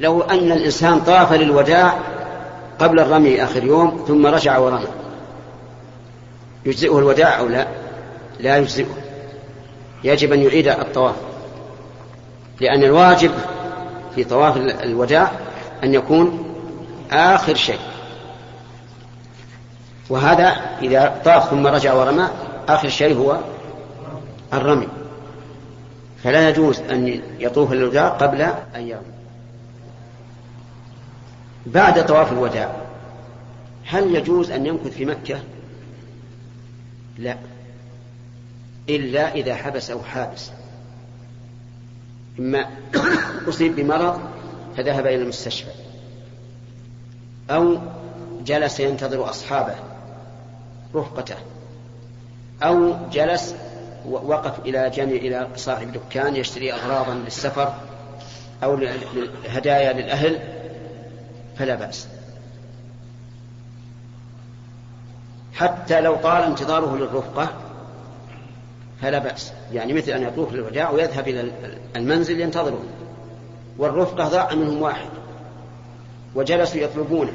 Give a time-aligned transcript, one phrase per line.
[0.00, 1.98] لو أن الإنسان طاف للوداع
[2.78, 4.86] قبل الرمي آخر يوم ثم رجع ورمى.
[6.66, 7.66] يجزئه الوداع أو لا؟
[8.40, 8.86] لا يجزئه.
[10.04, 11.14] يجب أن يعيد الطواف.
[12.60, 13.30] لأن الواجب
[14.14, 15.32] في طواف الوداع
[15.84, 16.54] أن يكون
[17.10, 17.80] آخر شيء.
[20.10, 22.28] وهذا إذا طاف ثم رجع ورمى
[22.68, 23.38] آخر شيء هو
[24.52, 24.88] الرمي.
[26.24, 28.42] فلا يجوز أن يطوف الوداع قبل
[28.76, 29.19] أن يرمي.
[31.66, 32.76] بعد طواف الوداع.
[33.84, 35.40] هل يجوز أن يمكث في مكة؟
[37.18, 37.36] لا.
[38.88, 40.50] إلا إذا حبس أو حابس.
[42.38, 42.66] إما
[43.48, 44.20] أصيب بمرض
[44.76, 45.70] فذهب إلى المستشفى.
[47.50, 47.78] أو
[48.44, 49.74] جلس ينتظر أصحابه
[50.94, 51.36] رفقته.
[52.62, 53.54] أو جلس
[54.08, 57.74] وقف إلى جانب إلى صاحب دكان يشتري أغراضا للسفر
[58.64, 58.78] أو
[59.48, 60.49] هدايا للأهل.
[61.60, 62.08] فلا بأس.
[65.54, 67.54] حتى لو طال انتظاره للرفقة
[69.02, 69.52] فلا بأس.
[69.72, 71.52] يعني مثل أن يطوف للوداع ويذهب إلى
[71.96, 72.84] المنزل ينتظره.
[73.78, 75.08] والرفقة ضاع منهم واحد.
[76.34, 77.32] وجلسوا يطلبونه.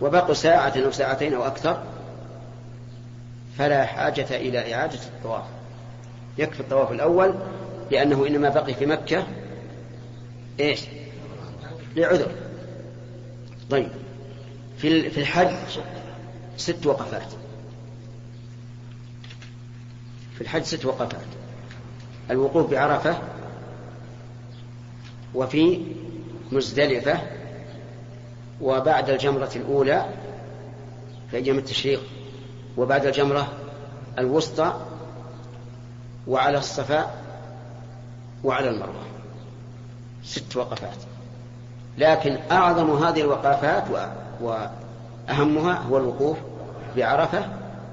[0.00, 1.82] وبقوا ساعة أو ساعتين أو أكثر.
[3.58, 5.44] فلا حاجة إلى إعادة الطواف.
[6.38, 7.34] يكفي الطواف الأول
[7.90, 9.26] لأنه إنما بقي في مكة
[10.60, 10.80] إيش؟
[11.96, 12.41] لعذر.
[13.72, 13.88] طيب.
[14.78, 15.80] في في الحج
[16.56, 17.32] ست وقفات.
[20.34, 21.26] في الحج ست وقفات.
[22.30, 23.18] الوقوف بعرفة
[25.34, 25.80] وفي
[26.52, 27.20] مزدلفة
[28.60, 30.06] وبعد الجمرة الأولى
[31.30, 32.02] في أيام التشريق
[32.76, 33.52] وبعد الجمرة
[34.18, 34.86] الوسطى
[36.26, 37.24] وعلى الصفاء
[38.44, 39.06] وعلى المروة.
[40.24, 41.11] ست وقفات.
[41.98, 43.84] لكن أعظم هذه الوقفات
[44.40, 46.38] وأهمها هو الوقوف
[46.96, 47.44] بعرفة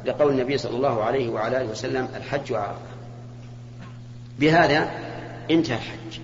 [0.06, 2.90] لقول النبي صلى الله عليه وعلى آله وسلم الحج عرفة
[4.40, 4.90] بهذا
[5.52, 6.20] انتهى الحج.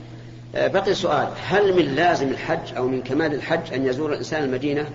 [0.74, 1.28] بقي سؤال.
[1.48, 4.86] هل من لازم الحج أو من كمال الحج أن يزور الإنسان المدينة؟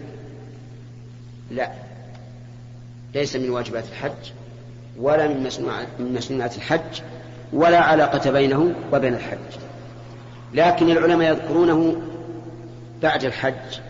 [1.51, 1.71] لا.
[3.15, 4.33] ليس من واجبات الحج
[4.99, 7.01] ولا من مسنونات الحج
[7.53, 9.39] ولا علاقة بينه وبين الحج.
[10.55, 11.97] لكن العلماء يذكرونه
[13.03, 13.81] بعد الحج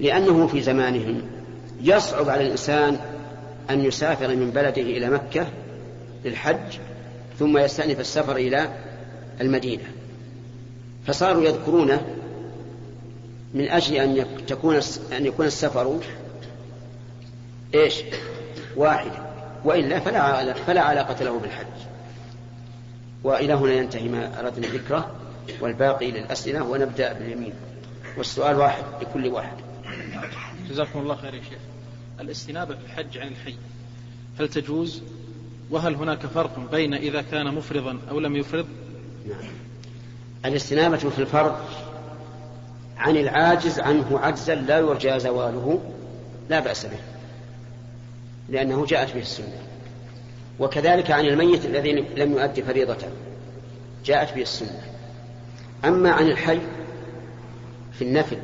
[0.00, 1.22] لأنه في زمانهم
[1.82, 2.98] يصعب على الإنسان
[3.70, 5.46] أن يسافر من بلده إلى مكة
[6.24, 6.78] للحج
[7.38, 8.68] ثم يستأنف السفر إلى
[9.40, 9.84] المدينة.
[11.06, 12.00] فصاروا يذكرونه
[13.54, 14.80] من أجل أن تكون
[15.12, 16.00] أن يكون السفر
[17.74, 18.02] إيش؟
[18.76, 19.26] واحدا.
[19.64, 21.66] وإلا فلا فلا علاقة له بالحج.
[23.24, 25.10] وإلى هنا ينتهي ما أردنا ذكره
[25.60, 27.52] والباقي للأسئلة ونبدأ باليمين.
[28.16, 29.56] والسؤال واحد لكل واحد.
[30.70, 31.58] جزاكم الله خير يا شيخ.
[32.20, 33.54] الاستنابة في الحج عن الحي
[34.40, 35.02] هل تجوز؟
[35.70, 38.66] وهل هناك فرق بين إذا كان مفرضا أو لم يفرض؟
[39.28, 39.50] نعم.
[40.44, 41.56] الاستنابة في الفرض
[42.96, 45.80] عن العاجز عنه عجزا لا يرجى زواله
[46.50, 46.98] لا بأس به
[48.48, 49.62] لأنه جاءت به السنة.
[50.58, 53.06] وكذلك عن الميت الذي لم يؤدي فريضة
[54.04, 54.82] جاءت به السنة.
[55.84, 56.58] أما عن الحي
[57.98, 58.38] في النفل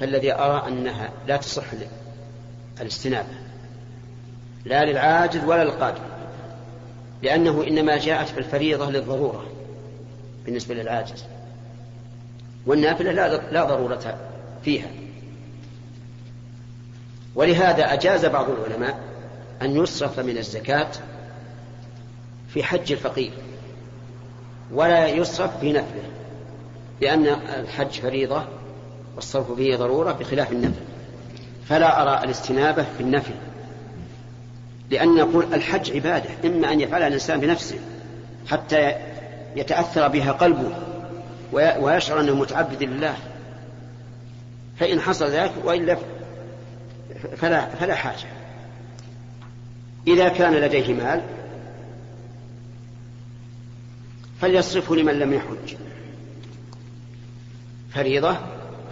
[0.00, 1.64] فالذي أرى أنها لا تصح
[2.80, 3.28] الاستنابة
[4.64, 6.00] لا للعاجز ولا للقادر
[7.22, 9.46] لأنه إنما جاءت في الفريضة للضرورة
[10.44, 11.24] بالنسبة للعاجز
[12.66, 13.12] والنافلة
[13.52, 14.18] لا, ضرورة
[14.64, 14.90] فيها.
[17.34, 19.00] ولهذا أجاز بعض العلماء
[19.62, 20.90] أن يصرف من الزكاة
[22.48, 23.32] في حج الفقير
[24.72, 26.02] ولا يصرف في نفله.
[27.02, 27.26] لأن
[27.60, 28.44] الحج فريضة
[29.16, 30.80] والصرف فيه ضرورة بخلاف النفل.
[31.68, 33.34] فلا أرى الاستنابة في النفل.
[34.90, 37.78] لأن نقول الحج عبادة إما أن يفعلها الإنسان بنفسه
[38.46, 38.94] حتى
[39.56, 40.76] يتأثر بها قلبه
[41.52, 43.14] ويشعر أنه متعبد لله.
[44.76, 45.96] فإن حصل ذلك وإلا
[47.36, 48.28] فلا, فلا حاجة.
[50.06, 51.22] إذا كان لديه مال
[54.40, 55.76] فليصرفه لمن لم يحج.
[57.94, 58.36] فريضة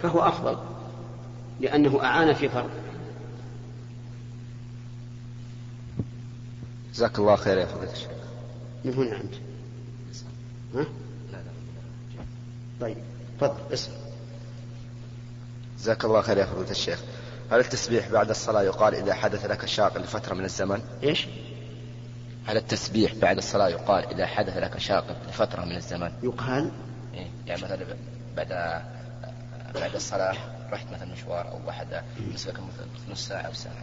[0.03, 0.57] فهو أفضل
[1.59, 2.69] لأنه أعان في فرض
[6.93, 8.09] جزاك الله خير يا فضيلة الشيخ
[8.85, 9.33] من هنا أنت
[10.75, 10.85] ها؟
[11.31, 11.51] لا لا
[12.81, 12.97] طيب
[13.39, 13.91] تفضل اسم
[15.79, 16.99] جزاك الله خير يا فضيلة الشيخ
[17.51, 21.27] هل التسبيح بعد الصلاة يقال إذا حدث لك شاق لفترة من الزمن؟ إيش؟
[22.45, 26.71] هل التسبيح بعد الصلاة يقال إذا حدث لك شاق لفترة من الزمن؟ يقال؟
[27.13, 27.77] إيه يعني مثلا
[28.37, 28.81] بعد
[29.75, 30.35] بعد الصلاة
[30.71, 31.87] رحت مثلا مشوار أو واحد
[32.33, 32.53] مسكك
[33.11, 33.73] نص ساعة أو ساعة.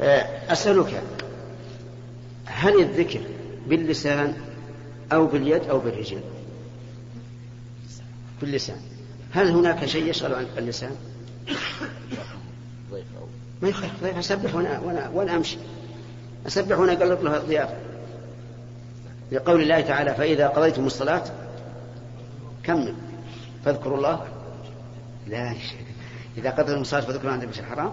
[0.00, 1.02] آه، أسألك
[2.46, 3.20] هل الذكر
[3.66, 4.36] باللسان
[5.12, 6.20] أو باليد أو بالرجل
[8.40, 8.76] باللسان.
[9.32, 10.96] هل هناك شيء يشغل عن اللسان؟
[13.62, 15.58] ما يخالف ضيف أسبح وأنا, وأنا, وأنا أمشي.
[16.46, 17.74] أسبح وأنا أقلب له ضيافة
[19.32, 21.24] لقول الله تعالى فإذا قضيتم الصلاة
[22.64, 22.94] كمل.
[23.68, 24.24] فاذكروا الله.
[25.26, 25.54] لا
[26.36, 27.92] إذا قضيتم الصلاة فاذكروا عند المسجد الحرام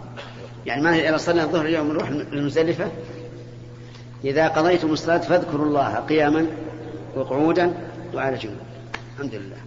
[0.65, 2.91] يعني ما إذا صلينا الظهر اليوم نروح المزدلفة؟
[4.23, 6.47] إذا قضيتم الصلاة فاذكروا الله قياما
[7.15, 7.73] وقعودا
[8.13, 8.57] وعلى جنوب.
[9.15, 9.57] الحمد لله.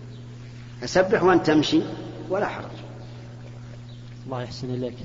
[0.85, 1.81] سبح وأنت تمشي
[2.31, 2.65] ولا حرج.
[4.27, 4.97] الله يحسن إليك.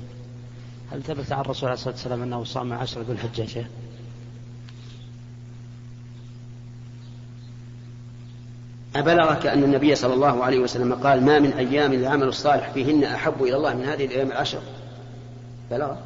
[0.92, 3.66] هل ثبت عن الرسول عليه الصلاة والسلام أنه صام عشر ذو الحجة
[8.96, 13.42] أبلغك أن النبي صلى الله عليه وسلم قال ما من أيام العمل الصالح فيهن أحب
[13.42, 14.60] إلى الله من هذه الأيام العشر؟
[15.70, 15.98] بلغك.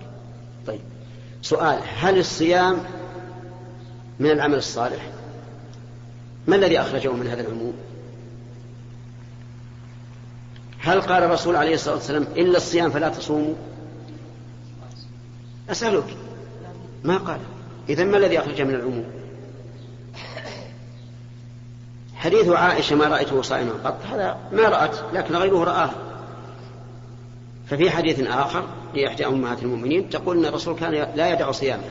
[0.67, 0.81] طيب.
[1.43, 2.79] سؤال هل الصيام
[4.20, 5.11] من العمل الصالح؟
[6.46, 7.75] ما الذي أخرجه من هذا العموم؟
[10.79, 13.55] هل قال الرسول عليه الصلاة والسلام إلا الصيام فلا تصوموا؟
[15.70, 16.17] أسألك.
[17.05, 17.40] ما قال؟
[17.88, 19.05] إذا ما الذي أخرجه من العموم؟
[22.18, 23.96] حديث عائشة ما رأيته صائما قط.
[24.12, 25.90] هذا ما رأت لكن غيره رآه.
[27.66, 28.62] ففي حديث آخر
[28.94, 31.82] لإحدى أمهات المؤمنين تقول أن الرسول كان لا يدع صيامه.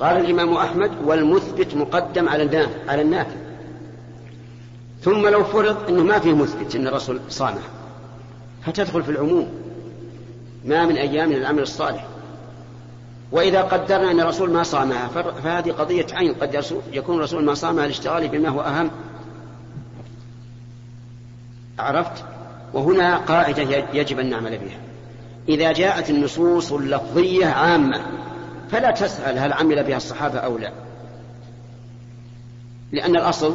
[0.00, 3.36] قال الإمام أحمد والمثبت مقدم على على النافي
[5.02, 7.62] ثم لو فرض أنه ما فيه مثبت أن الرسول صامه.
[8.66, 9.48] فتدخل في العموم.
[10.64, 12.06] ما من أيام العمل الصالح.
[13.32, 15.08] وإذا قدرنا أن الرسول ما صامها
[15.44, 16.34] فهذه قضية عين.
[16.34, 18.90] قد يكون الرسول ما صامها لاشتغاله بما هو أهم.
[21.82, 22.24] عرفت
[22.74, 24.80] وهنا قاعدة يجب أن نعمل بها.
[25.48, 28.00] إذا جاءت النصوص اللفظية عامة
[28.70, 30.72] فلا تسأل هل عمل بها الصحابة أو لا.
[32.92, 33.54] لأن الأصل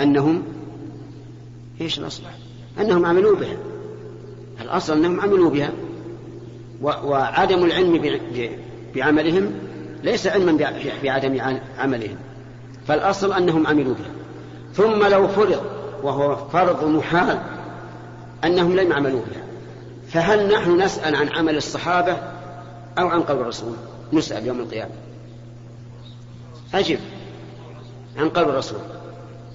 [0.00, 0.42] أنهم
[1.80, 2.22] إيش الأصل؟
[2.80, 3.56] أنهم عملوا بها.
[4.60, 5.70] الأصل أنهم عملوا بها.
[6.82, 8.20] وعدم العلم
[8.94, 9.52] بعملهم
[10.02, 10.72] ليس علما
[11.02, 12.16] بعدم عملهم.
[12.88, 14.12] فالأصل أنهم عملوا بها.
[14.74, 17.38] ثم لو فرض وهو فرض محال
[18.44, 19.42] أنهم لم يعملوا بها.
[20.08, 22.16] فهل نحن نسأل عن عمل الصحابة
[22.98, 23.74] أو عن قول الرسول؟
[24.12, 24.92] نسأل يوم القيامة.
[26.74, 26.98] أجب
[28.16, 28.80] عن قول الرسول.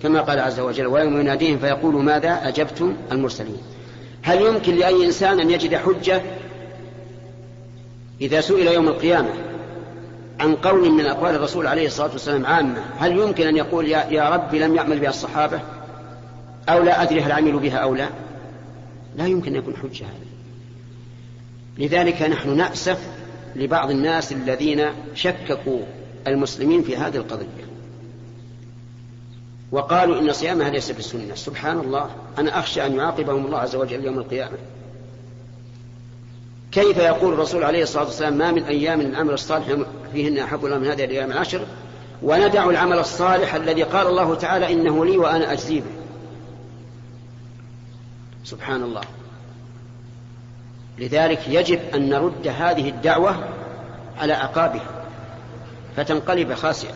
[0.03, 3.61] كما قال عز وجل ويوم يناديهم فيقول ماذا أجبتم المرسلين.
[4.23, 6.21] هل يمكن لأي إنسان أن يجد حجة
[8.21, 9.29] إذا سئل يوم القيامة
[10.39, 14.29] عن قول من أقوال الرسول عليه الصلاة والسلام عامة؟ هل يمكن أن يقول يا, يا
[14.29, 15.59] رب لم يعمل بها الصحابة؟
[16.69, 18.09] أو لا أدري هل عملوا بها أو لا.
[19.15, 20.27] لا يمكن أن يكون حجة هذا
[21.77, 22.99] لذلك نحن نأسف
[23.55, 25.79] لبعض الناس الذين شككوا
[26.27, 27.67] المسلمين في هذه القضية.
[29.71, 31.35] وقالوا إن صيامها ليس بالسنة.
[31.35, 32.09] سبحان الله.
[32.37, 34.57] أنا أخشى أن يعاقبهم الله عز وجل يوم القيامة.
[36.71, 39.77] كيف يقول الرسول عليه الصلاة والسلام ما من أيام العمل الصالح
[40.13, 41.65] فيهن أحب الله من هذه الأيام العشر؟
[42.21, 45.96] وندع العمل الصالح الذي قال الله تعالى إنه لي وأنا أجزي به
[48.47, 49.01] سبحان الله.
[50.97, 53.35] لذلك يجب أن نرد هذه الدعوة
[54.17, 55.05] على أعقابها
[55.97, 56.93] فتنقلب خاسئة.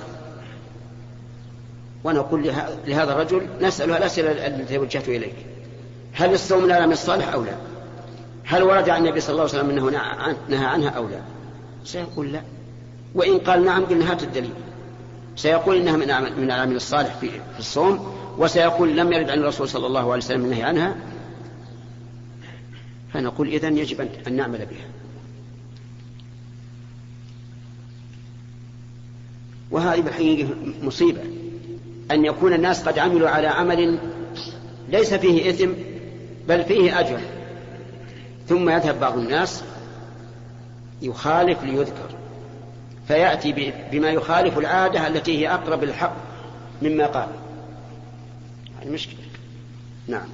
[2.03, 2.43] ونقول
[2.87, 5.35] لهذا الرجل نسأله الأسئلة التي وجهت إليك.
[6.13, 7.55] هل الصوم من العمل الصالح أو لا؟
[8.45, 9.89] هل ورد عن النبي صلى الله عليه وسلم أنه
[10.49, 11.21] نهى عنها أو لا؟
[11.83, 12.41] سيقول لا.
[13.15, 14.53] وإن قال نعم قلنا هات الدليل.
[15.35, 15.97] سيقول إنها
[16.29, 17.29] من العمل الصالح في
[17.59, 20.95] الصوم وسيقول لم يرد عن الرسول صلى الله عليه وسلم النهي عنها.
[23.13, 24.87] فنقول إذن يجب أن نعمل بها.
[29.71, 30.49] وهذه بالحقيقة
[30.81, 31.21] مصيبة.
[32.11, 33.99] أن يكون الناس قد عملوا على عمل
[34.89, 35.71] ليس فيه إثم
[36.47, 37.19] بل فيه أجر.
[38.47, 39.63] ثم يذهب بعض الناس
[41.01, 42.09] يخالف ليذكر.
[43.07, 46.15] فيأتي بما يخالف العادة التي هي أقرب الحق
[46.81, 47.29] مما قال.
[48.81, 49.19] هذه مشكلة.
[50.07, 50.27] نعم.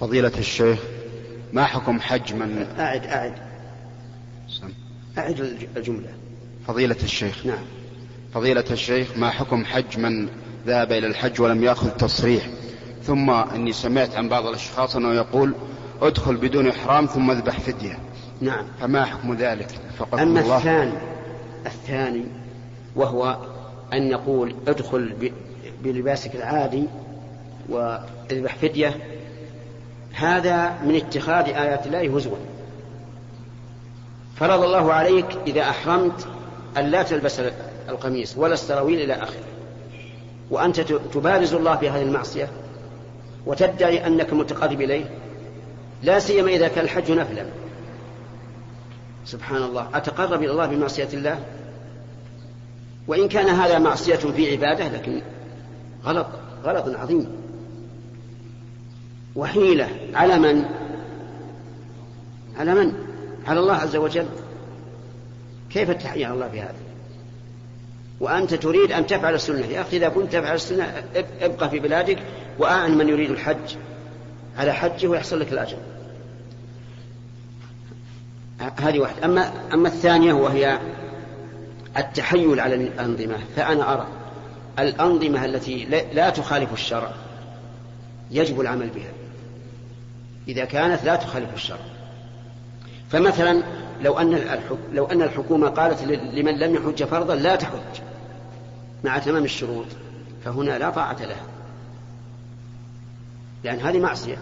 [0.00, 0.78] فضيلة الشيخ
[1.52, 3.34] ما حكم حج من أعد أعد.
[5.18, 5.40] أعد
[5.76, 6.08] الجملة.
[6.66, 7.64] فضيلة الشيخ نعم.
[8.34, 10.28] فضيلة الشيخ ما حكم حج من
[10.66, 12.48] ذهب إلى الحج ولم يأخذ تصريح؟
[13.02, 15.54] ثم أني سمعت عن بعض الأشخاص أنه يقول
[16.02, 17.98] ادخل بدون إحرام ثم اذبح فدية.
[18.40, 18.66] نعم.
[18.80, 19.68] فما حكم ذلك؟
[20.14, 20.56] أما الله.
[20.56, 20.92] الثاني
[21.66, 22.24] الثاني
[22.96, 23.38] وهو
[23.92, 25.30] أن نقول ادخل
[25.84, 26.84] بلباسك العادي
[27.68, 28.96] واذبح فدية
[30.14, 32.36] هذا من اتخاذ آيات الله هزوا.
[34.36, 36.26] فرض الله عليك إذا أحرمت
[36.76, 37.40] أن لا تلبس
[37.88, 39.44] القميص ولا السراويل إلى آخره.
[40.50, 40.80] وأنت
[41.14, 42.48] تبارز الله في هذه المعصية
[43.46, 45.04] وتدعي أنك متقرب إليه.
[46.02, 47.46] لا سيما إذا كان الحج نفلا.
[49.24, 49.88] سبحان الله.
[49.94, 51.38] أتقرب إلى الله بمعصية الله؟
[53.08, 55.22] وإن كان هذا معصية في عبادة لكن
[56.04, 56.26] غلط
[56.64, 57.43] غلط عظيم.
[59.36, 59.88] وحيلة.
[60.14, 60.64] على من؟
[62.58, 62.92] على من؟
[63.46, 64.26] على الله عز وجل.
[65.70, 66.74] كيف التحية على الله بهذا؟
[68.20, 69.66] وأنت تريد أن تفعل السنة.
[69.66, 71.04] يا أخي إذا كنت تفعل السنة
[71.40, 72.18] ابقى في بلادك
[72.58, 73.76] وأعن من يريد الحج.
[74.58, 75.76] على حجه ويحصل لك الأجر.
[78.80, 79.24] هذه واحدة.
[79.24, 80.78] أما أما الثانية وهي
[81.98, 83.36] التحيل على الأنظمة.
[83.56, 84.06] فأنا أرى
[84.78, 87.12] الأنظمة التي لا تخالف الشرع.
[88.30, 89.23] يجب العمل بها.
[90.48, 91.78] إذا كانت لا تخالف الشرع.
[93.10, 93.62] فمثلا
[94.00, 94.60] لو أن
[94.92, 98.00] لو أن الحكومة قالت لمن لم يحج فرضا لا تحج
[99.04, 99.86] مع تمام الشروط
[100.44, 101.44] فهنا لا طاعة لها.
[103.64, 104.38] لأن هذه معصية.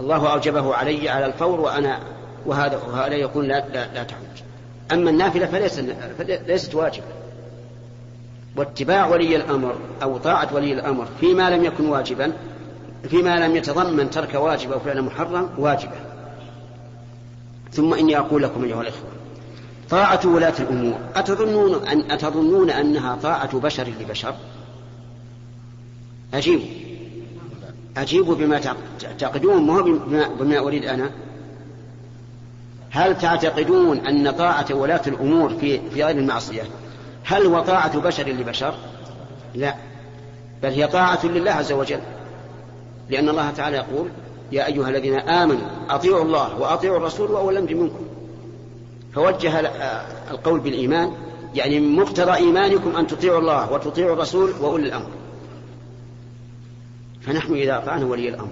[0.00, 2.00] الله أوجبه علي على الفور وأنا
[2.46, 4.42] وهذا وهذا يقول لا لا, لا تحج.
[4.92, 5.80] أما النافلة فليس
[6.46, 7.06] ليست واجبة.
[8.56, 12.32] واتباع ولي الأمر أو طاعة ولي الأمر فيما لم يكن واجبا
[13.08, 15.96] فيما لم يتضمن ترك واجب أو فعل محرم واجبة.
[17.72, 19.08] ثم إني أقول لكم أيها الإخوة
[19.90, 20.98] طاعة ولاة الأمور.
[21.14, 24.34] أتظنون أن أتظنون أنها طاعة بشر لبشر؟
[26.34, 26.66] أجيبوا
[27.96, 28.60] أجيبوا بما
[29.00, 31.10] تعتقدون ما بما أريد أنا؟
[32.90, 36.62] هل تعتقدون أن طاعة ولاة الأمور في في غير المعصية؟
[37.24, 38.74] هل هو طاعة بشر لبشر؟
[39.54, 39.74] لا.
[40.62, 42.00] بل هي طاعة لله عز وجل.
[43.10, 44.08] لأن الله تعالى يقول
[44.52, 48.04] يا أيها الذين آمنوا أطيعوا الله وأطيعوا الرسول وأولي الأمر منكم.
[49.14, 49.60] فوجه
[50.30, 51.12] القول بالإيمان
[51.54, 55.10] يعني من مقتضى إيمانكم أن تطيعوا الله وتطيعوا الرسول وأولي الأمر.
[57.20, 58.48] فنحن إذا أطعنا ولي الأمر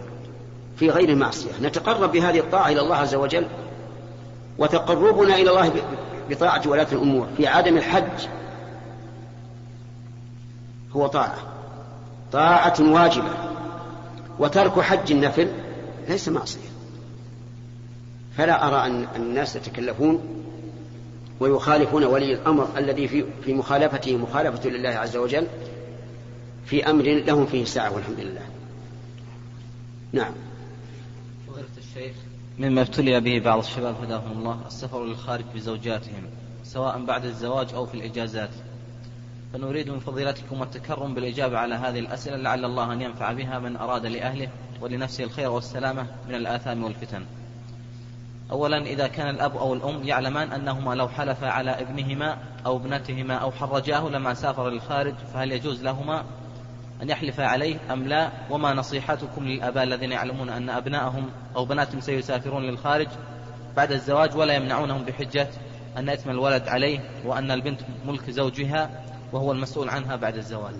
[0.76, 3.46] في غير معصية نتقرب بهذه الطاعة إلى الله عز وجل
[4.58, 5.73] وتقربنا إلى الله
[6.30, 8.26] بطاعة ولاة الأمور في عدم الحج.
[10.92, 11.37] هو طاعة
[12.32, 13.30] طاعة واجبة.
[14.38, 15.49] وترك حج النفل
[16.09, 16.69] ليس معصية.
[18.37, 20.21] فلا أرى أن الناس يتكلفون
[21.41, 25.47] ويخالفون ولي الأمر الذي في في مخالفته مخالفة لله عز وجل
[26.67, 28.43] في أمر لهم فيه سعة والحمد لله
[30.12, 30.33] نعم
[32.59, 36.23] مما ابتلي به بعض الشباب هداهم الله السفر للخارج بزوجاتهم
[36.64, 38.50] سواء بعد الزواج أو في الإجازات.
[39.54, 44.06] فنريد من فضيلتكم التكرم بالإجابة على هذه الأسئلة لعل الله أن ينفع بها من أراد
[44.06, 44.49] لأهله
[44.80, 47.25] ولنفسه الخير والسلامة من الآثام والفتن.
[48.50, 53.52] أولا إذا كان الأب أو الأم يعلمان أنهما لو حلفا على ابنهما أو ابنتهما أو
[53.52, 56.25] حرجاه لما سافر للخارج فهل يجوز لهما
[57.02, 62.62] أن يحلفا عليه أم لا؟ وما نصيحتكم للآباء الذين يعلمون أن أبنائهم أو بناتهم سيسافرون
[62.62, 63.08] للخارج
[63.76, 65.49] بعد الزواج ولا يمنعونهم بحجة
[65.96, 70.75] أن إثم الولد عليه وأن البنت ملك زوجها وهو المسؤول عنها بعد الزواج.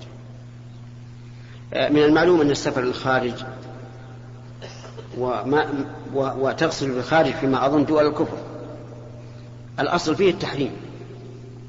[1.73, 3.44] من المعلوم أن السفر للخارج
[5.18, 8.37] وما وتغسل بالخارج فيما أظن دول الكفر.
[9.80, 10.70] الأصل فيه التحريم.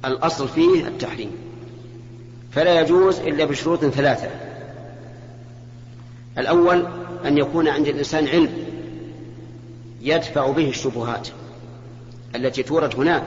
[0.05, 1.31] الأصل فيه التحريم.
[2.51, 4.29] فلا يجوز إلا بشروط ثلاثة.
[6.37, 6.85] الأول
[7.25, 8.53] أن يكون عند الإنسان علم
[10.01, 11.27] يدفع به الشبهات
[12.35, 13.23] التي تورد هناك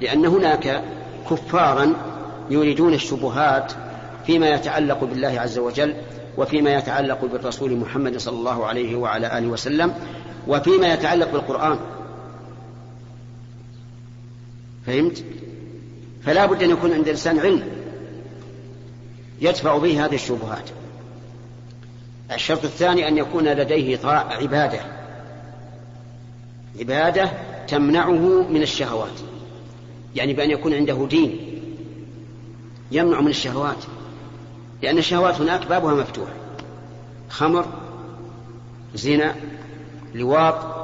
[0.00, 0.84] لأن هناك
[1.30, 2.15] كفارا
[2.50, 3.72] يريدون الشبهات
[4.26, 5.94] فيما يتعلق بالله عز وجل
[6.36, 9.94] وفيما يتعلق بالرسول محمد صلى الله عليه وعلى آله وسلم
[10.48, 11.78] وفيما يتعلق بالقرآن.
[14.86, 15.24] فهمت؟
[16.22, 17.62] فلا بد أن يكون عند الإنسان علم
[19.40, 20.70] يدفع به هذه الشبهات.
[22.32, 24.80] الشرط الثاني أن يكون لديه عبادة.
[26.80, 27.30] عبادة
[27.68, 29.20] تمنعه من الشهوات.
[30.14, 31.45] يعني بأن يكون عنده دين.
[32.90, 33.84] يمنع من الشهوات
[34.82, 36.28] لأن الشهوات هناك بابها مفتوح
[37.28, 37.66] خمر
[38.94, 39.34] زنا
[40.14, 40.76] لواط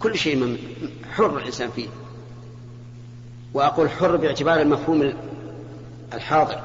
[0.00, 0.58] كل شيء
[1.12, 1.88] حر الإنسان فيه.
[3.54, 5.12] وأقول حر باعتبار المفهوم
[6.14, 6.60] الحاضر.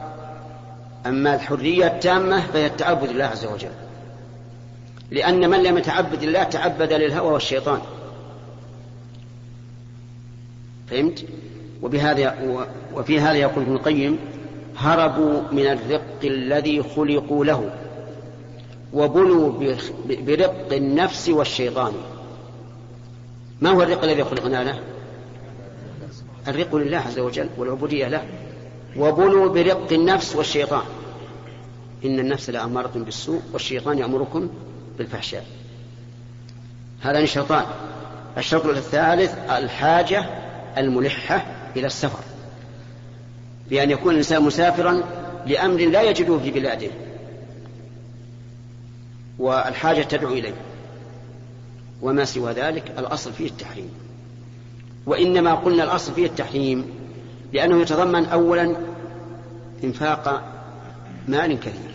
[1.06, 3.72] أما الحرية التامة فهي التعبد لله عز وجل.
[5.12, 7.82] لأن من لم يتعبد الله تعبد للهوى والشيطان.
[10.90, 11.26] فهمت؟
[11.82, 12.36] وبهذا
[12.96, 14.20] وفي هذا يقول ابن القيم
[14.78, 17.72] هربوا من الرق الذي خلقوا له
[18.94, 19.74] وبلوا
[20.06, 21.94] برق النفس والشيطان.
[23.62, 24.80] ما هو الرق الذي خلقنا له؟
[26.48, 28.24] الرق لله عز وجل والعبودية له.
[28.98, 30.84] وبلوا برق النفس والشيطان.
[32.06, 34.50] إن النفس لأمارة بالسوء والشيطان يأمركم
[34.98, 35.46] بالفحشاء.
[37.02, 37.66] هذا الشيطان
[38.38, 40.26] الشرط الثالث الحاجة
[40.78, 41.61] الملحة.
[41.76, 42.24] إلى السفر
[43.70, 45.04] بأن يكون الإنسان مسافرا
[45.46, 46.90] لأمر لا يجده في بلاده
[49.40, 50.54] والحاجة تدعو إليه
[52.02, 53.90] وما سوى ذلك الأصل فيه التحريم
[55.06, 56.86] وإنما قلنا الأصل فيه التحريم
[57.54, 58.76] لأنه يتضمن أولا
[59.84, 60.44] إنفاق
[61.28, 61.92] مال كثير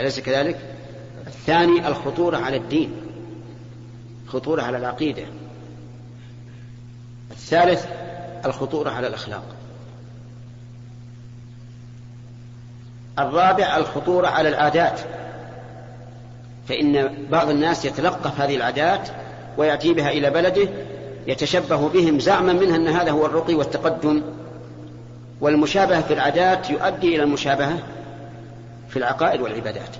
[0.00, 0.58] أليس كذلك؟
[1.26, 2.90] الثاني الخطورة على الدين
[4.26, 5.22] خطورة على العقيدة
[7.38, 7.86] الثالث
[8.46, 9.42] الخطورة على الأخلاق.
[13.18, 15.00] الرابع الخطورة على العادات.
[16.68, 19.08] فإن بعض الناس يتلقف هذه العادات
[19.56, 20.68] ويأتي بها إلى بلده
[21.26, 24.22] يتشبه بهم زعما منها أن هذا هو الرقي والتقدم.
[25.40, 27.78] والمشابهة في العادات يؤدي إلى المشابهة
[28.88, 29.96] في العقائد والعبادات.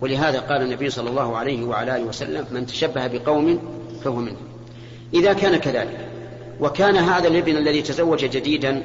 [0.00, 3.60] ولهذا قال النبي صلى الله عليه وعلى آله وسلم من تشبه بقوم
[4.04, 4.48] فهو منهم.
[5.14, 6.08] إذا كان كذلك
[6.60, 8.82] وكان هذا الابن الذي تزوج جديدا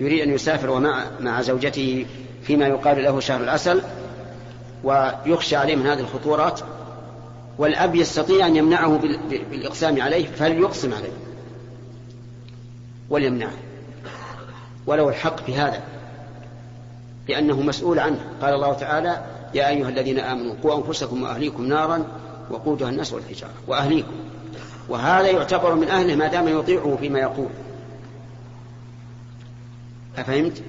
[0.00, 2.06] يريد أن يسافر ومع مع زوجته
[2.42, 3.82] فيما يقال له شهر العسل
[4.84, 6.60] ويخشى عليه من هذه الخطورات
[7.58, 9.00] والأب يستطيع أن يمنعه
[9.30, 11.12] بالإقسام عليه فليقسم عليه
[13.10, 13.52] وليمنعه.
[14.86, 15.82] ولو الحق في هذا
[17.28, 18.20] لأنه مسؤول عنه.
[18.42, 19.24] قال الله تعالى
[19.54, 22.04] يا أيها الذين آمنوا قوا أنفسكم وأهليكم نارا
[22.50, 23.54] وقودها الناس والحجارة.
[23.66, 24.12] وأهليكم.
[24.88, 27.48] وهذا يعتبر من أهله ما دام يطيعه فيما يقول.
[30.16, 30.62] أفهمت؟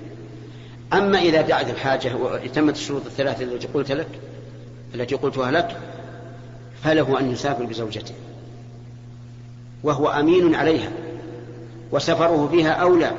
[0.93, 4.07] أما إذا دعت الحاجة وتمت الشروط الثلاثة التي قلت لك
[4.95, 5.77] التي قلتها لك
[6.83, 8.15] فله أن يسافر بزوجته.
[9.83, 10.91] وهو أمين عليها.
[11.91, 13.11] وسفره بها أولى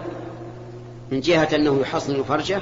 [1.13, 2.61] من جهة أنه يحصن فرجه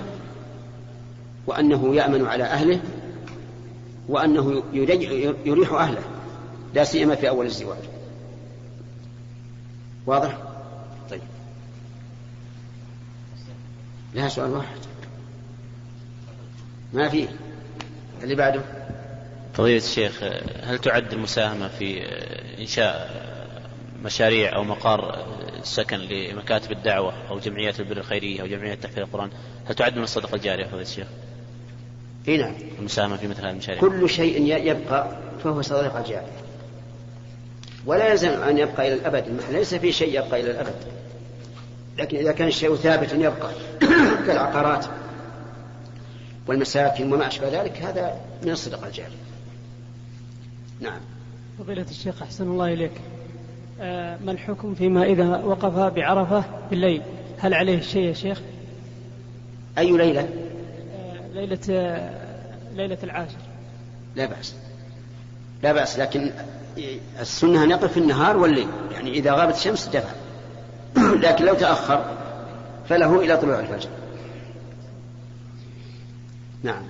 [1.46, 2.80] وأنه يأمن على أهله
[4.08, 4.62] وأنه
[5.44, 6.02] يريح أهله.
[6.74, 7.95] لا سيما في أول الزواج.
[10.06, 10.38] واضح؟
[11.10, 11.20] طيب.
[14.14, 14.76] لها سؤال واحد.
[16.92, 17.28] ما في.
[18.22, 18.60] اللي بعده؟
[19.54, 20.22] فضيلة الشيخ
[20.62, 22.02] هل تعد المساهمة في
[22.58, 23.26] إنشاء
[24.04, 25.26] مشاريع أو مقار
[25.62, 29.30] سكن لمكاتب الدعوة أو جمعيات البر الخيرية أو جمعيات تحفيظ القرآن؟
[29.66, 31.06] هل تعد من الصدقة الجارية فضيلة الشيخ؟
[32.28, 32.54] إي نعم.
[32.78, 36.45] المساهمة في مثل هذه المشاريع؟ كل شيء يبقى فهو صدقة جارية.
[37.86, 40.74] ولا يلزم أن يبقى إلى الأبد ليس في شيء يبقى إلى الأبد.
[41.98, 43.50] لكن إذا كان الشيء ثابت يبقى
[44.26, 44.86] كالعقارات
[46.46, 49.26] والمساكن وما أشبه ذلك هذا من الصدقة الجارية
[50.80, 51.00] نعم.
[51.58, 52.92] فضيلة الشيخ أحسن الله إليك.
[53.80, 57.02] آه، ما الحكم فيما إذا وقف بعرفة بالليل؟
[57.38, 58.40] هل عليه شيء يا شيخ؟
[59.78, 62.10] أي ليلة؟ آه، ليلة آه،
[62.74, 63.38] ليلة العاشر.
[64.16, 64.54] لا بأس.
[65.62, 66.30] لا بأس لكن
[67.20, 70.14] السنة أن يقف في النهار والليل يعني إذا غابت الشمس دفع.
[71.24, 72.16] لكن لو تأخر
[72.88, 73.88] فله إلى طلوع الفجر.
[76.62, 76.82] نعم.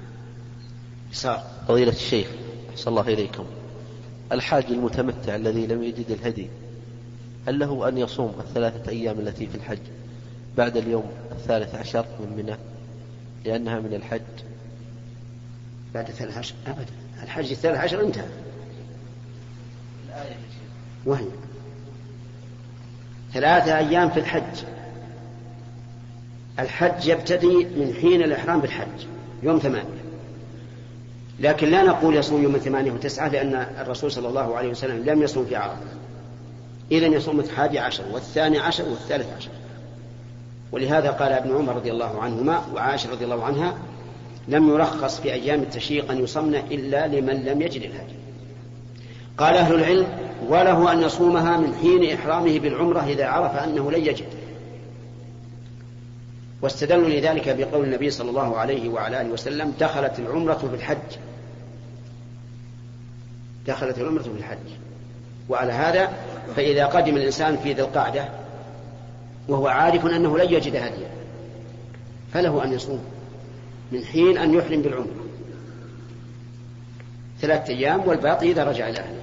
[1.12, 2.26] صار فضيلة الشيخ
[2.70, 3.44] أحسن الله إليكم.
[4.32, 6.48] الحاج المتمتع الذي لم يجد الهدي
[7.48, 9.78] هل له أن يصوم الثلاثة أيام التي في الحج
[10.56, 12.56] بعد اليوم الثالث عشر من منى؟
[13.44, 14.20] لأنها من الحج.
[15.94, 16.92] بعد الثالث عشر أبدا.
[17.22, 18.45] الحج الثالث عشر انتهى.
[21.06, 21.26] وهي
[23.32, 24.64] ثلاثة أيام في الحج.
[26.58, 29.06] الحج يبتدي من حين الإحرام بالحج
[29.42, 30.06] يوم ثمانية.
[31.40, 35.46] لكن لا نقول يصوم يوم ثمانية وتسعة لأن الرسول صلى الله عليه وسلم لم يصوم
[35.46, 35.76] في عرفة.
[36.92, 39.50] إذن يصوم الحادي عشر والثاني عشر والثالث عشر.
[40.72, 43.74] ولهذا قال ابن عمر رضي الله عنهما وعائشة رضي الله عنها
[44.48, 48.25] لم يرخص في أيام التشريق أن يصمن إلا لمن لم يجد الهدي
[49.38, 50.06] قال أهل العلم
[50.48, 54.26] وله أن يصومها من حين إحرامه بالعمرة إذا عرف أنه لن يجد.
[56.62, 61.18] واستدلوا لذلك بقول النبي صلى الله عليه وعلى آله وسلم دخلت العمرة في الحج.
[63.66, 64.68] دخلت العمرة في الحج.
[65.48, 66.12] وعلى هذا
[66.56, 68.28] فإذا قدم الإنسان في ذي القعدة
[69.48, 71.10] وهو عارف أنه لن يجد هديا
[72.32, 73.04] فله أن يصوم
[73.92, 75.26] من حين أن يحرم بالعمرة.
[77.40, 79.20] ثلاثة أيام والباقي إذا رجع إلى أهله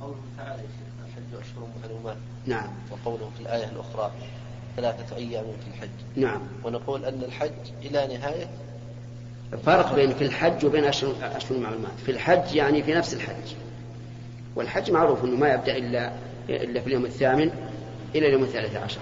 [0.00, 0.62] قوله تعالى
[1.06, 2.68] الحج أشهر معلومات نعم.
[2.90, 4.10] وقوله في الآية الأخرى
[4.76, 5.90] ثلاثة أيام في الحج.
[6.16, 6.40] نعم.
[6.64, 7.50] ونقول أن الحج
[7.82, 8.46] إلى نهاية
[9.66, 13.54] فرق بين في الحج وبين أشهر أشهر المعلومات في الحج يعني في نفس الحج.
[14.56, 16.12] والحج معروف أنه ما يبدأ إلا
[16.48, 17.50] إلا في اليوم الثامن
[18.14, 19.00] إلى اليوم الثالث عشر.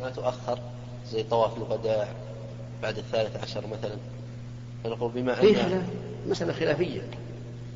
[0.00, 0.58] ما تؤخر
[1.10, 2.08] زي طواف الوداع
[2.82, 3.96] بعد الثالث عشر مثلا.
[4.84, 5.82] فنقول بما لا
[6.28, 7.00] مسألة خلافية.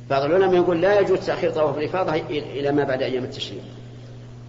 [0.09, 3.63] بعض العلماء يقول لا يجوز تأخير طواف الإفاضة إلى ما بعد أيام التشريق.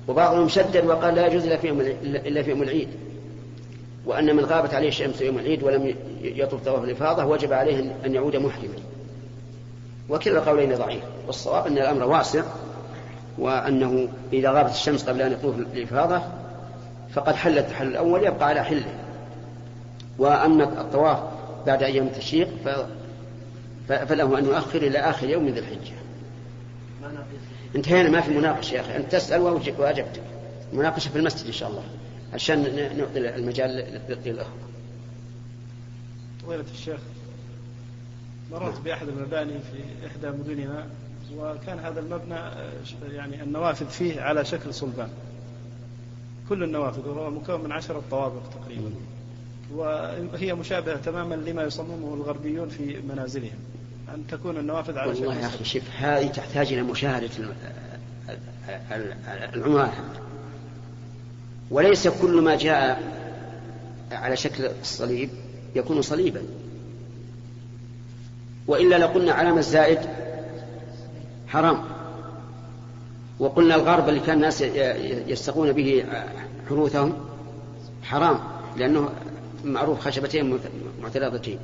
[0.08, 1.44] وبعضهم شدد وقال لا يجوز
[2.02, 2.88] إلا في يوم العيد.
[4.06, 8.36] وأن من غابت عليه الشمس يوم العيد ولم يطلب طواف الإفاضة وجب عليه أن يعود
[8.36, 8.74] محرما.
[10.08, 11.02] وكلا القولين ضعيف.
[11.26, 12.42] والصواب أن الأمر واسع
[13.38, 16.22] وأنه إذا غابت الشمس قبل أن يطوف الإفاضة
[17.12, 18.94] فقد حل التحلل الأول يبقى على حله.
[20.18, 21.18] وأما الطواف
[21.66, 22.48] بعد أيام التشريق.
[23.88, 25.92] فله أن يؤخر إلى آخر يوم ذي الحجة.
[27.76, 28.96] انتهينا ما في مناقشة يا أخي.
[28.96, 30.22] أنت تسأل وأجبتك.
[30.72, 31.84] مناقشة في المسجد إن شاء الله
[32.34, 32.62] عشان
[32.98, 33.70] نعطي المجال
[34.24, 34.68] للأخوة
[36.42, 37.00] فضيلة الشيخ
[38.52, 40.86] مررت بأحد المباني في إحدى مدننا
[41.36, 42.72] وكان هذا المبنى آه،
[43.10, 45.08] يعني النوافذ فيه على شكل صلبان.
[46.48, 48.90] كل النوافذ وهو مكون من عشرة طوابق تقريبا.
[49.74, 53.58] وهي مشابهة تماما لما يصممه الغربيون في منازلهم.
[54.14, 57.28] أن تكون النوافذ على شكل والله يا أخي شوف هذه تحتاج إلى مشاهدة
[59.54, 59.92] العمران
[61.70, 63.02] وليس كل ما جاء
[64.12, 65.30] على شكل الصليب
[65.74, 66.42] يكون صليبا.
[68.66, 69.98] وإلا لقلنا علامة الزائد
[71.48, 71.84] حرام.
[73.38, 74.60] وقلنا الغرب اللي كان الناس
[75.26, 76.04] يستقون به
[76.68, 77.12] حروثهم
[78.02, 78.40] حرام
[78.76, 79.10] لأنه
[79.64, 80.58] معروف خشبتين
[81.02, 81.58] معترضتين.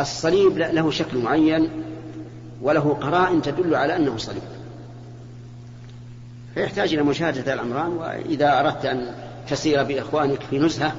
[0.00, 1.70] الصليب له شكل معين
[2.62, 4.42] وله قرائن تدل على أنه صليب.
[6.54, 9.14] فيحتاج إلى مشاهدة العمران وإذا أردت أن
[9.48, 10.94] تسير بإخوانك في نزهة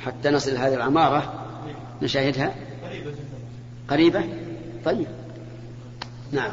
[0.00, 1.46] حتى نصل هذه العمارة
[2.02, 2.54] نشاهدها.
[3.90, 4.24] قريبة؟
[4.84, 5.06] طيب.
[6.32, 6.50] نعم.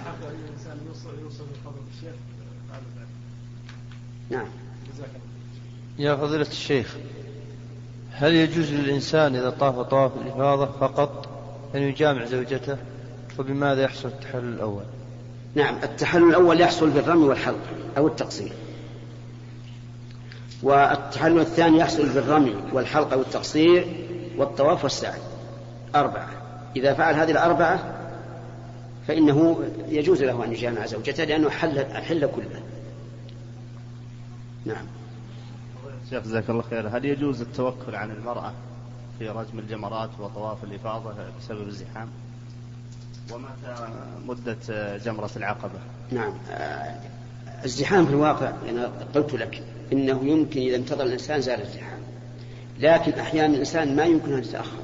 [4.29, 4.47] نعم.
[5.99, 6.97] يا فضيلة الشيخ
[8.11, 11.36] هل يجوز للإنسان إذا طاف طواف الإفاضة فقط؟
[11.75, 12.77] أن يجامع زوجته
[13.39, 14.83] وبماذا يحصل التحلل الأول؟
[15.55, 17.59] نعم التحلل الأول يحصل بالرمي والحلق
[17.97, 18.51] أو التقصير.
[20.63, 23.87] والتحلل الثاني يحصل بالرمي والحلق أو التقصير
[24.37, 25.19] والطواف والسعي.
[25.95, 26.29] أربعة.
[26.75, 27.93] إذا فعل هذه الأربعة
[29.07, 32.61] فإنه يجوز له أن يجامع زوجته لأنه حل الحل كله.
[34.65, 34.85] نعم.
[36.09, 36.87] شيخ جزاك الله خير.
[36.87, 38.53] هل يجوز التوكل عن المرأة؟
[39.19, 42.09] في رجم الجمرات وطواف الإفاضة بسبب الزحام.
[43.31, 43.87] ومتى
[44.25, 45.79] مدة جمرة العقبة.
[46.11, 46.33] نعم.
[47.65, 51.99] الزحام في الواقع أنا قلت لك إنه يمكن إذا انتظر الإنسان زال الزحام.
[52.79, 54.77] لكن أحيانا الإنسان ما يمكن أن يتأخر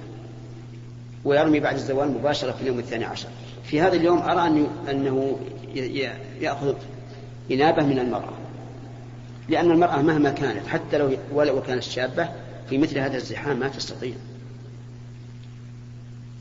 [1.26, 3.30] ويرمي بعد الزوال مباشرة في اليوم الثاني عشر.
[3.63, 5.39] في هذا اليوم أرى أنه
[6.39, 6.76] يأخذ
[7.52, 8.34] إنابة من المرأة.
[9.50, 12.30] لأن المرأة مهما كانت حتى لو ولو كانت شابة
[12.69, 14.13] في مثل هذا الزحام ما تستطيع.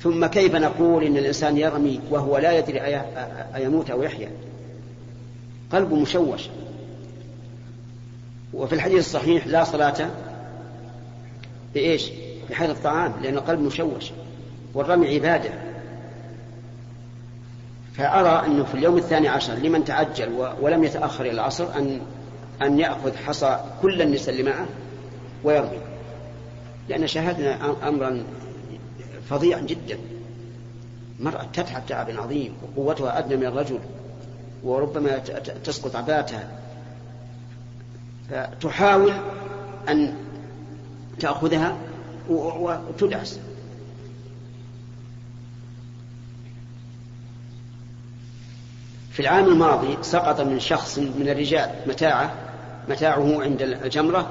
[0.01, 2.81] ثم كيف نقول إن الإنسان يرمي وهو لا يدري
[3.55, 4.31] أيموت أو يحيا؟
[5.73, 6.49] قلبه مشوش.
[8.55, 10.11] وفي الحديث الصحيح لا صلاة
[11.75, 12.11] بإيش؟
[12.51, 14.11] بحيث الطعام لأن القلب مشوش.
[14.75, 15.51] والرمي عبادة.
[17.95, 22.01] فأرى أنه في اليوم الثاني عشر لمن تعجل ولم يتأخر إلى العصر أن
[22.63, 24.67] أن يأخذ حصى كل النساء اللي معه
[25.45, 25.92] ويرمي.
[26.93, 28.25] لأن شاهدنا أمرا
[29.31, 29.99] فظيعا جدا.
[31.21, 33.79] مرأة تتعب تعب عظيم وقوتها أدنى من الرجل
[34.65, 35.19] وربما
[35.65, 36.49] تسقط عباتها.
[38.31, 39.13] فتحاول
[39.89, 40.15] أن
[41.21, 41.77] تأخذها
[42.29, 43.39] وتدعس.
[49.13, 52.35] في العام الماضي سقط من شخص من الرجال متاعه
[52.89, 54.29] متاعه عند الجمرة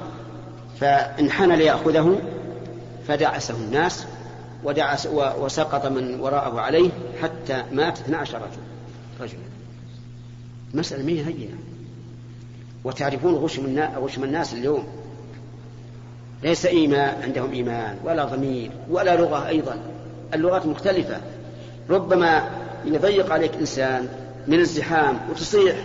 [0.80, 2.31] فانحنى ليأخذه
[3.08, 4.06] فدعسه الناس
[4.64, 5.06] ودعس
[5.40, 6.90] وسقط من وراءه عليه
[7.22, 8.62] حتى مات 12 رجل.
[9.20, 9.38] رجل
[10.74, 11.56] مسألة مية هينة.
[12.84, 14.86] وتعرفون غشم غشم الناس اليوم.
[16.42, 19.76] ليس إيمان عندهم إيمان ولا ضمير ولا لغة أيضا.
[20.34, 21.20] اللغات مختلفة.
[21.90, 22.50] ربما
[22.84, 24.08] يضيق عليك إنسان
[24.48, 25.76] من الزحام وتصيح.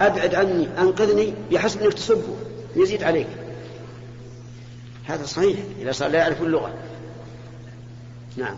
[0.00, 2.36] أبعد عني أنقذني بحسب أنك تسبه
[2.76, 3.26] يزيد عليك.
[5.10, 6.74] هذا صحيح إذا صار لا يعرف اللغة.
[8.36, 8.56] نعم.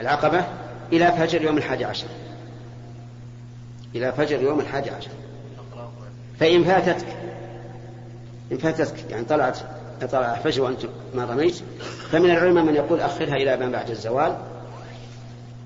[0.00, 0.44] العقبة
[0.92, 2.06] إلى فجر يوم الحادي عشر.
[3.94, 5.10] إلى فجر يوم الحادي عشر.
[6.40, 7.06] فإن فاتتك
[8.52, 9.58] إن فاتتك يعني طلعت
[10.12, 11.54] طلع الفجر وأنت ما رميت
[12.10, 14.38] فمن العلماء من يقول أخرها إلى ما بعد الزوال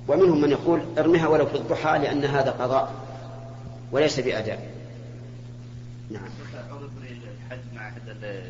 [0.09, 2.93] ومنهم من يقول ارمها ولو في الضحى لأن هذا قضاء
[3.93, 4.69] وليس بأداء.
[6.11, 6.29] نعم.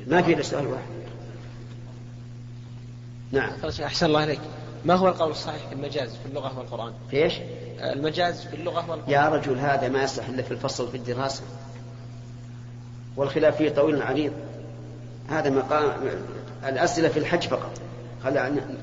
[0.06, 0.82] ما في إلا سؤال واحد.
[3.32, 3.52] نعم.
[3.84, 4.40] أحسن الله عليك
[4.84, 7.34] ما هو القول الصحيح في المجاز في اللغة والقرآن؟ في إيش؟
[7.80, 9.10] المجاز في اللغة والقرآن.
[9.10, 11.42] يا رجل هذا ما يصلح إلا في الفصل في الدراسة.
[13.16, 14.32] والخلاف فيه طويل عريض.
[15.28, 15.92] هذا مقام
[16.64, 17.80] الأسئلة في الحج فقط.
[18.24, 18.78] خلى عن...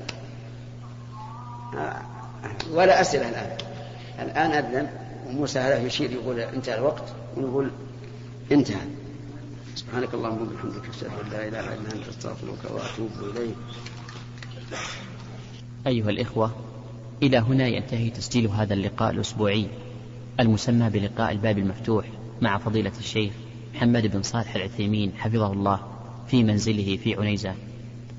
[2.70, 3.56] ولا أسئلة الآن.
[4.18, 4.90] الآن أذن
[5.26, 7.04] وموسى هذا يشير يقول انتهى الوقت
[7.36, 7.70] ونقول
[8.52, 8.99] انتهى.
[9.74, 13.56] سبحانك اللهم وبحمدك أشهد أن لا إله إلا أنت أستغفرك وأتوب إليك.
[15.86, 16.54] أيها الإخوة
[17.22, 19.66] إلى هنا ينتهي تسجيل هذا اللقاء الأسبوعي
[20.40, 22.06] المسمى بلقاء الباب المفتوح
[22.42, 23.32] مع فضيلة الشيخ
[23.74, 25.80] محمد بن صالح العثيمين حفظه الله
[26.28, 27.54] في منزله في عنيزة.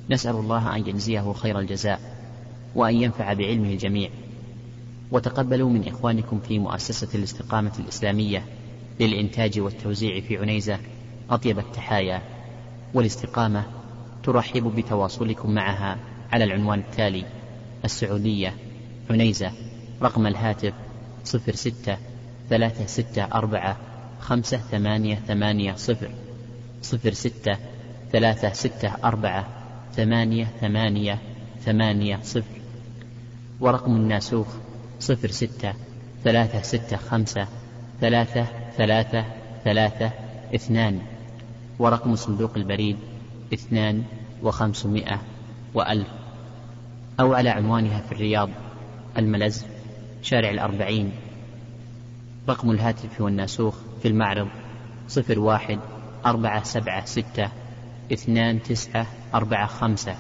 [0.10, 2.00] نسأل الله أن يجزيه خير الجزاء
[2.76, 4.10] وأن ينفع بعلمه الجميع.
[5.12, 8.46] وتقبلوا من إخوانكم في مؤسسة الاستقامة الإسلامية
[9.00, 10.80] للإنتاج والتوزيع في عنيزة
[11.30, 12.22] أطيب التحايا
[12.94, 13.64] والاستقامة
[14.24, 15.98] ترحب بتواصلكم معها
[16.32, 17.26] على العنوان التالي
[17.86, 18.54] السعودية
[19.10, 19.52] عنيزة
[20.02, 20.74] رقم الهاتف
[21.24, 21.98] صفر ستة
[22.50, 23.78] ثلاثة ستة أربعة
[24.20, 26.12] خمسة ثمانية ثمانية صفر.
[26.82, 27.58] صفر ستة
[28.12, 29.48] ثلاثة ستة أربعة
[29.94, 31.20] ثمانية ثمانية
[31.66, 32.62] ثمانية صفر.
[33.60, 34.48] ورقم الناسوخ
[35.00, 35.74] صفر ستة
[36.24, 37.48] ثلاثة ستة خمسة
[38.02, 38.46] ثلاثة
[38.78, 39.26] ثلاثة
[39.64, 40.12] ثلاثة
[40.56, 41.00] اثنان.
[41.82, 42.98] ورقم صندوق البريد
[43.54, 44.04] اثنان
[44.44, 45.22] وخمسمائة
[45.74, 46.08] وألف
[47.20, 48.50] أو على عنوانها في الرياض
[49.18, 49.66] الملز
[50.22, 51.12] شارع الأربعين.
[52.50, 54.48] رقم الهاتف والناسوخ في المعرض
[55.08, 55.80] صفر واحد
[56.26, 57.50] أربعة سبعة ستة
[58.14, 60.16] اثنان تسعة أربعة خمسة.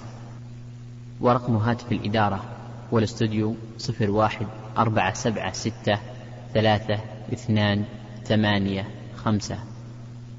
[1.19, 2.43] ورقم هاتف الإدارة
[2.91, 4.47] والاستوديو صفر واحد
[4.77, 5.99] أربعة سبعة ستة
[6.53, 6.99] ثلاثة
[7.33, 7.85] اثنان
[8.25, 9.70] ثمانية خمسة.